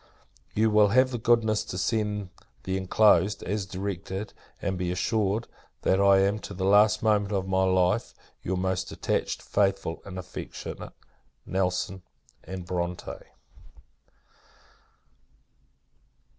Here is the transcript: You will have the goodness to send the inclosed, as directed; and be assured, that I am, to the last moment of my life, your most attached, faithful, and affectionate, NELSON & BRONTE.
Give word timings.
You 0.55 0.71
will 0.71 0.87
have 0.87 1.11
the 1.11 1.19
goodness 1.19 1.63
to 1.65 1.77
send 1.77 2.31
the 2.63 2.75
inclosed, 2.75 3.43
as 3.43 3.67
directed; 3.67 4.33
and 4.59 4.75
be 4.75 4.89
assured, 4.91 5.47
that 5.83 6.01
I 6.01 6.21
am, 6.21 6.39
to 6.39 6.55
the 6.55 6.65
last 6.65 7.03
moment 7.03 7.31
of 7.31 7.47
my 7.47 7.65
life, 7.65 8.15
your 8.41 8.57
most 8.57 8.91
attached, 8.91 9.43
faithful, 9.43 10.01
and 10.03 10.17
affectionate, 10.17 10.93
NELSON 11.45 12.01
& 12.41 12.57
BRONTE. 12.65 13.09